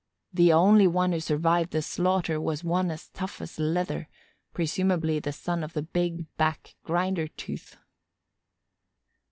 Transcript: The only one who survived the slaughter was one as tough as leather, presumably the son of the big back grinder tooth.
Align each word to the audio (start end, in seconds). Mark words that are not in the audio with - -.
The 0.33 0.51
only 0.51 0.87
one 0.87 1.11
who 1.11 1.19
survived 1.19 1.69
the 1.69 1.83
slaughter 1.83 2.41
was 2.41 2.63
one 2.63 2.89
as 2.89 3.09
tough 3.09 3.39
as 3.39 3.59
leather, 3.59 4.09
presumably 4.51 5.19
the 5.19 5.31
son 5.31 5.63
of 5.63 5.73
the 5.73 5.83
big 5.83 6.25
back 6.37 6.73
grinder 6.83 7.27
tooth. 7.27 7.77